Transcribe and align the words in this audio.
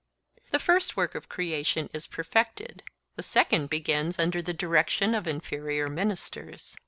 The 0.49 0.57
first 0.57 0.97
work 0.97 1.13
of 1.13 1.29
creation 1.29 1.87
is 1.93 2.07
perfected, 2.07 2.81
the 3.17 3.21
second 3.21 3.69
begins 3.69 4.17
under 4.17 4.41
the 4.41 4.51
direction 4.51 5.13
of 5.13 5.27
inferior 5.27 5.89
ministers. 5.89 6.75